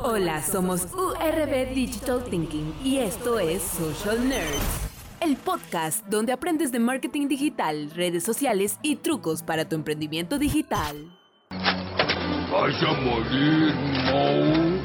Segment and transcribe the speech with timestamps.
[0.00, 4.88] Hola, somos URB Digital Thinking y esto es Social Nerds,
[5.20, 11.18] el podcast donde aprendes de marketing digital, redes sociales y trucos para tu emprendimiento digital.
[11.50, 13.74] Vas a morir,
[14.04, 14.78] Mo.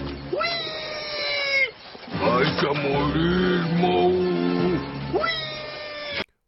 [2.19, 5.21] Vas a morir, Mo.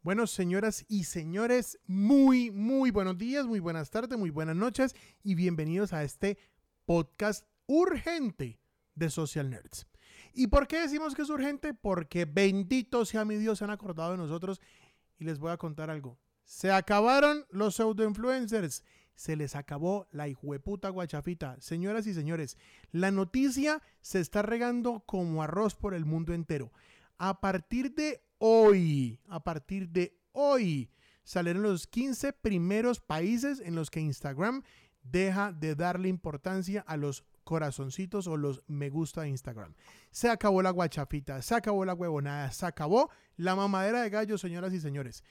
[0.02, 5.36] Bueno, señoras y señores, muy, muy buenos días, muy buenas tardes, muy buenas noches y
[5.36, 6.39] bienvenidos a este
[6.88, 8.59] podcast urgente
[8.95, 9.87] de Social Nerds.
[10.33, 11.73] ¿Y por qué decimos que es urgente?
[11.73, 14.60] Porque bendito sea mi Dios, se han acordado de nosotros
[15.18, 16.18] y les voy a contar algo.
[16.43, 18.83] Se acabaron los pseudo-influencers.
[19.15, 21.56] Se les acabó la hijueputa guachafita.
[21.61, 22.57] Señoras y señores,
[22.92, 26.71] la noticia se está regando como arroz por el mundo entero.
[27.18, 30.92] A partir de hoy, a partir de hoy,
[31.23, 34.64] salieron los 15 primeros países en los que Instagram
[35.02, 39.73] deja de darle importancia a los corazoncitos o los me gusta de Instagram.
[40.12, 44.74] Se acabó la guachafita, se acabó la huevonada, se acabó la mamadera de gallo, señoras
[44.74, 45.24] y señores.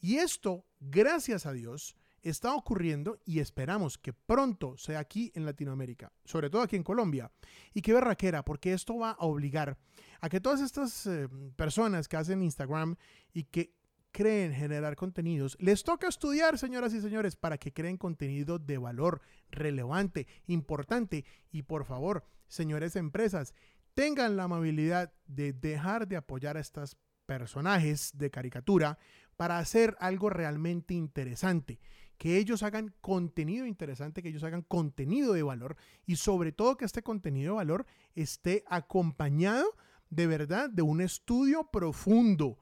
[0.00, 6.12] Y esto, gracias a Dios, está ocurriendo y esperamos que pronto sea aquí en Latinoamérica,
[6.24, 7.30] sobre todo aquí en Colombia.
[7.74, 9.76] Y qué berraquera, porque esto va a obligar
[10.20, 12.96] a que todas estas eh, personas que hacen Instagram
[13.32, 13.77] y que
[14.18, 19.20] creen generar contenidos, les toca estudiar, señoras y señores, para que creen contenido de valor
[19.52, 21.24] relevante, importante.
[21.52, 23.54] Y por favor, señores empresas,
[23.94, 28.98] tengan la amabilidad de dejar de apoyar a estos personajes de caricatura
[29.36, 31.78] para hacer algo realmente interesante.
[32.16, 36.86] Que ellos hagan contenido interesante, que ellos hagan contenido de valor y sobre todo que
[36.86, 39.76] este contenido de valor esté acompañado
[40.10, 42.58] de verdad de un estudio profundo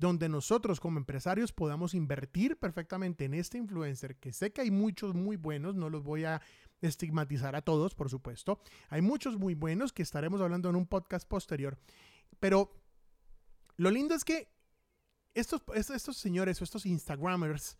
[0.00, 5.14] donde nosotros como empresarios podamos invertir perfectamente en este influencer, que sé que hay muchos
[5.14, 6.40] muy buenos, no los voy a
[6.80, 8.62] estigmatizar a todos, por supuesto.
[8.88, 11.78] Hay muchos muy buenos que estaremos hablando en un podcast posterior,
[12.40, 12.72] pero
[13.76, 14.48] lo lindo es que
[15.34, 17.76] estos, estos señores o estos Instagramers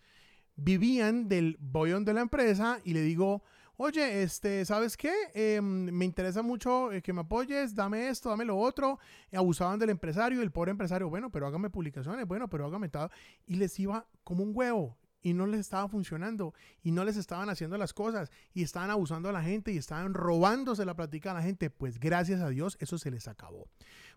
[0.57, 3.43] vivían del bollón de la empresa y le digo,
[3.83, 5.11] oye, este, ¿sabes qué?
[5.33, 8.99] Em, me interesa mucho eh, que me apoyes, dame esto, dame lo otro.
[9.33, 13.09] abusaban del empresario, el pobre empresario, bueno, pero hágame publicaciones, bueno, pero hágame todo.
[13.47, 16.53] Y les iba como un huevo y no les estaba funcionando
[16.83, 20.13] y no les estaban haciendo las cosas y estaban abusando a la gente y estaban
[20.13, 23.71] robándose la plática a la gente, pues gracias a Dios eso se les acabó.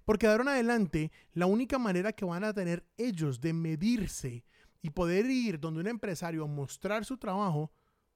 [0.04, 4.44] Porque de ahora en adelante, la única manera que van a tener ellos de medirse
[4.82, 7.72] y poder ir donde un empresario a mostrar su trabajo,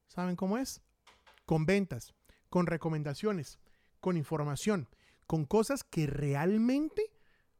[0.07, 0.81] ¿saben cómo es?
[1.47, 2.13] Con ventas,
[2.49, 3.57] con recomendaciones,
[4.01, 4.89] con información,
[5.25, 7.01] con cosas que realmente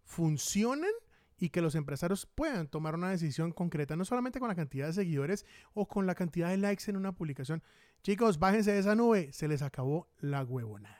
[0.03, 0.91] funcionan
[1.37, 4.93] y que los empresarios puedan tomar una decisión concreta, no solamente con la cantidad de
[4.93, 7.63] seguidores o con la cantidad de likes en una publicación.
[8.03, 10.96] Chicos, bájense de esa nube, se les acabó la huevonada.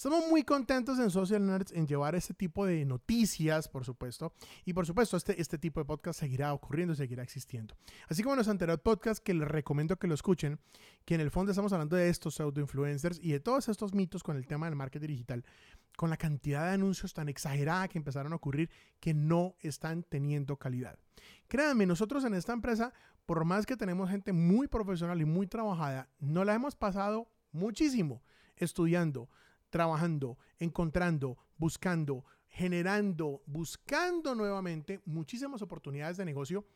[0.00, 4.32] Estamos muy contentos en Social Nerds en llevar este tipo de noticias, por supuesto.
[4.64, 7.76] Y por supuesto, este, este tipo de podcast seguirá ocurriendo, seguirá existiendo.
[8.08, 10.58] Así como en los anteriores podcasts que les recomiendo que lo escuchen,
[11.04, 14.38] que en el fondo estamos hablando de estos pseudo-influencers y de todos estos mitos con
[14.38, 15.44] el tema del marketing digital,
[15.98, 20.56] con la cantidad de anuncios tan exagerada que empezaron a ocurrir que no están teniendo
[20.56, 20.98] calidad.
[21.46, 22.94] Créanme, nosotros en esta empresa,
[23.26, 28.22] por más que tenemos gente muy profesional y muy trabajada, no la hemos pasado muchísimo
[28.56, 29.28] estudiando,
[29.70, 36.66] trabajando, encontrando, buscando, generando, buscando nuevamente muchísimas oportunidades de negocio,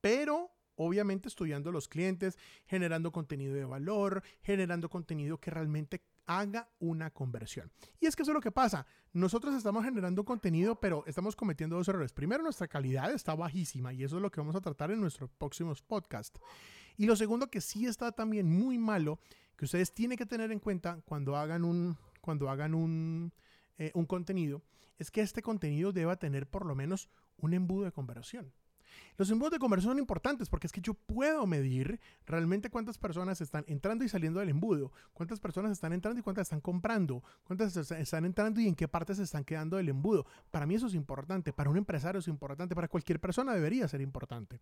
[0.00, 7.10] pero obviamente estudiando los clientes, generando contenido de valor, generando contenido que realmente haga una
[7.10, 7.70] conversión.
[7.98, 8.86] Y es que eso es lo que pasa.
[9.12, 12.12] Nosotros estamos generando contenido, pero estamos cometiendo dos errores.
[12.12, 15.30] Primero, nuestra calidad está bajísima y eso es lo que vamos a tratar en nuestros
[15.30, 16.38] próximos podcasts.
[16.96, 19.18] Y lo segundo, que sí está también muy malo
[19.58, 23.32] que ustedes tienen que tener en cuenta cuando hagan un, cuando hagan un,
[23.76, 24.62] eh, un contenido,
[24.98, 28.52] es que este contenido deba tener por lo menos un embudo de conversión.
[29.16, 33.40] Los embudos de conversión son importantes porque es que yo puedo medir realmente cuántas personas
[33.40, 37.76] están entrando y saliendo del embudo, cuántas personas están entrando y cuántas están comprando, cuántas
[37.76, 40.26] están entrando y en qué partes se están quedando del embudo.
[40.50, 44.00] Para mí eso es importante, para un empresario es importante, para cualquier persona debería ser
[44.00, 44.60] importante.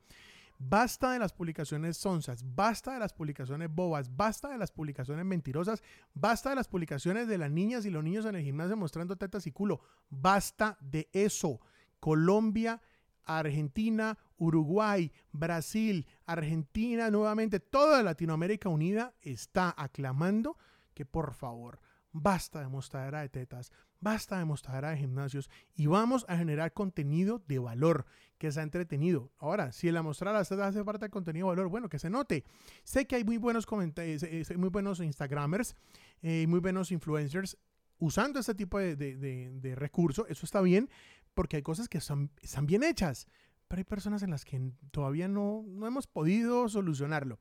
[0.58, 5.82] Basta de las publicaciones sonsas, basta de las publicaciones bobas, basta de las publicaciones mentirosas,
[6.14, 9.46] basta de las publicaciones de las niñas y los niños en el gimnasio mostrando tetas
[9.46, 9.80] y culo.
[10.08, 11.60] Basta de eso.
[12.00, 12.80] Colombia
[13.26, 20.56] Argentina, Uruguay, Brasil, Argentina, nuevamente toda Latinoamérica unida está aclamando
[20.94, 21.80] que por favor
[22.12, 27.42] basta de mostradera de tetas, basta de mostradera de gimnasios y vamos a generar contenido
[27.46, 28.06] de valor
[28.38, 29.32] que sea entretenido.
[29.38, 32.44] Ahora, si la mostrada hace falta contenido de valor, bueno, que se note.
[32.84, 35.74] Sé que hay muy buenos comentarios, eh, muy buenos Instagramers
[36.22, 37.58] eh, muy buenos influencers
[37.98, 40.88] usando este tipo de, de, de, de recurso, eso está bien,
[41.34, 43.26] porque hay cosas que son, están bien hechas,
[43.68, 47.38] pero hay personas en las que todavía no, no hemos podido solucionarlo.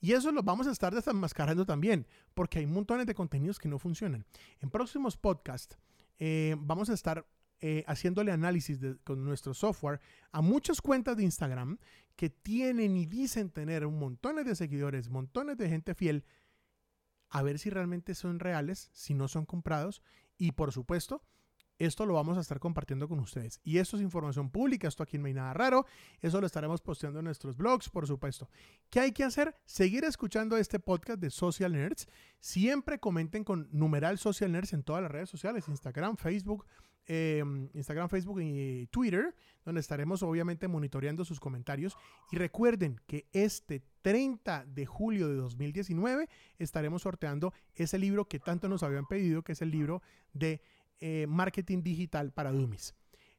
[0.00, 3.78] Y eso lo vamos a estar desenmascarando también, porque hay montones de contenidos que no
[3.78, 4.24] funcionan.
[4.60, 5.76] En próximos podcasts
[6.18, 7.26] eh, vamos a estar
[7.60, 11.78] eh, haciéndole análisis con nuestro software a muchas cuentas de Instagram
[12.14, 16.24] que tienen y dicen tener montón de seguidores, montones de gente fiel,
[17.30, 20.02] a ver si realmente son reales, si no son comprados
[20.36, 21.22] y por supuesto
[21.78, 23.60] esto lo vamos a estar compartiendo con ustedes.
[23.64, 25.86] Y esto es información pública, esto aquí no hay nada raro.
[26.20, 28.48] Eso lo estaremos posteando en nuestros blogs, por supuesto.
[28.90, 29.54] ¿Qué hay que hacer?
[29.64, 32.08] Seguir escuchando este podcast de Social Nerds.
[32.40, 36.66] Siempre comenten con numeral Social Nerds en todas las redes sociales, Instagram, Facebook,
[37.10, 37.42] eh,
[37.72, 39.34] Instagram, Facebook y Twitter,
[39.64, 41.96] donde estaremos obviamente monitoreando sus comentarios.
[42.30, 46.28] Y recuerden que este 30 de julio de 2019
[46.58, 50.02] estaremos sorteando ese libro que tanto nos habían pedido, que es el libro
[50.34, 50.60] de
[51.00, 52.94] eh, marketing digital para Dummies.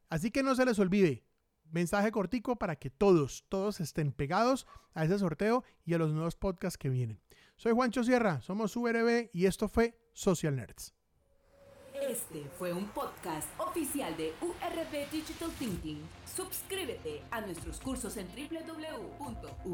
[0.10, 1.24] Así que no se les olvide,
[1.72, 6.36] mensaje cortico para que todos, todos estén pegados a ese sorteo y a los nuevos
[6.36, 7.22] podcasts que vienen.
[7.56, 10.94] Soy Juancho Sierra, somos URB y esto fue Social Nerds.
[12.02, 16.02] Este fue un podcast oficial de URB Digital Thinking.
[16.26, 19.70] Suscríbete a nuestros cursos en www.urb.com.co.